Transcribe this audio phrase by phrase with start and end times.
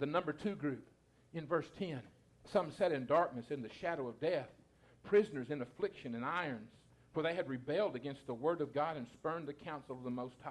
[0.00, 0.84] the number two group
[1.34, 2.00] in verse 10.
[2.52, 4.48] Some sat in darkness in the shadow of death,
[5.04, 6.70] prisoners in affliction and irons,
[7.12, 10.10] for they had rebelled against the word of God and spurned the counsel of the
[10.10, 10.50] Most High.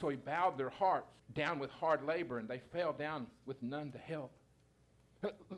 [0.00, 3.90] So he bowed their hearts down with hard labor, and they fell down with none
[3.92, 4.32] to help.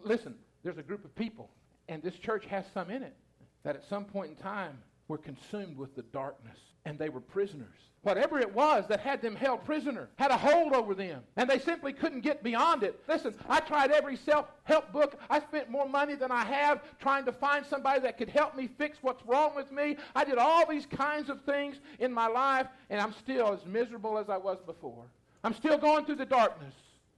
[0.05, 1.51] Listen, there's a group of people,
[1.89, 3.17] and this church has some in it,
[3.65, 7.75] that at some point in time were consumed with the darkness, and they were prisoners.
[8.03, 11.59] Whatever it was that had them held prisoner had a hold over them, and they
[11.59, 13.03] simply couldn't get beyond it.
[13.09, 15.19] Listen, I tried every self help book.
[15.29, 18.69] I spent more money than I have trying to find somebody that could help me
[18.79, 19.97] fix what's wrong with me.
[20.15, 24.17] I did all these kinds of things in my life, and I'm still as miserable
[24.17, 25.05] as I was before.
[25.43, 26.75] I'm still going through the darkness,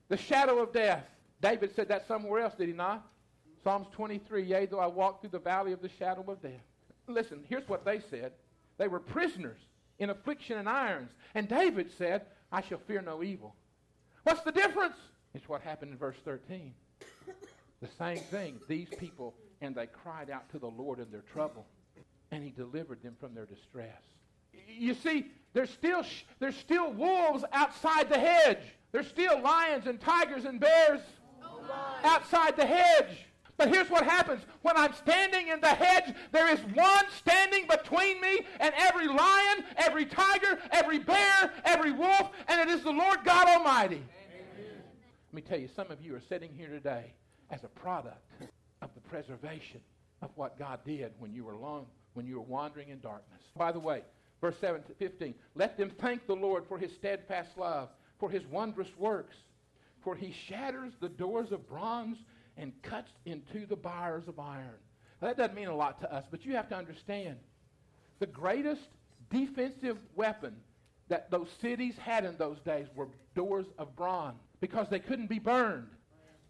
[0.08, 1.04] the shadow of death.
[1.42, 3.06] David said that somewhere else, did he not?
[3.62, 6.52] Psalms 23 Yea, though I walk through the valley of the shadow of death.
[7.14, 8.32] Listen, here's what they said
[8.78, 9.58] they were prisoners
[9.98, 11.10] in affliction and irons.
[11.34, 13.54] And David said, I shall fear no evil.
[14.24, 14.96] What's the difference?
[15.34, 16.72] It's what happened in verse 13.
[17.80, 18.58] The same thing.
[18.68, 21.66] These people, and they cried out to the Lord in their trouble,
[22.30, 24.00] and he delivered them from their distress.
[24.68, 26.04] You see, there's still,
[26.38, 28.62] there's still wolves outside the hedge.
[28.92, 31.00] There's still lions and tigers and bears
[31.42, 31.60] oh
[32.02, 33.26] outside the hedge.
[33.60, 34.40] But here's what happens.
[34.62, 39.64] When I'm standing in the hedge, there is one standing between me and every lion,
[39.76, 43.96] every tiger, every bear, every wolf, and it is the Lord God Almighty.
[43.96, 44.82] Amen.
[45.28, 47.12] Let me tell you, some of you are sitting here today
[47.50, 48.24] as a product
[48.80, 49.82] of the preservation
[50.22, 53.42] of what God did when you were long, when you were wandering in darkness.
[53.58, 54.04] By the way,
[54.40, 58.46] verse 7 to 15, let them thank the Lord for his steadfast love, for his
[58.46, 59.36] wondrous works.
[60.02, 62.16] For he shatters the doors of bronze
[62.60, 64.78] and cuts into the bars of iron.
[65.20, 67.36] Now, that doesn't mean a lot to us, but you have to understand
[68.20, 68.82] the greatest
[69.30, 70.54] defensive weapon
[71.08, 75.38] that those cities had in those days were doors of bronze because they couldn't be
[75.38, 75.88] burned.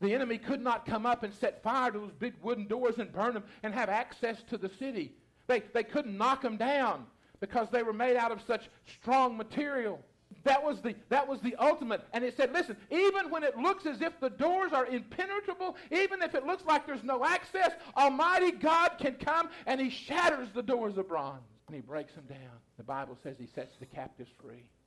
[0.01, 3.13] The enemy could not come up and set fire to those big wooden doors and
[3.13, 5.13] burn them and have access to the city.
[5.47, 7.07] They, they couldn't knock them down
[7.39, 8.69] because they were made out of such
[9.01, 10.01] strong material.
[10.45, 12.07] That was the that was the ultimate.
[12.13, 16.23] And it said, listen, even when it looks as if the doors are impenetrable, even
[16.23, 20.63] if it looks like there's no access, Almighty God can come and he shatters the
[20.63, 22.59] doors of bronze and he breaks them down.
[22.79, 24.65] The Bible says he sets the captives free.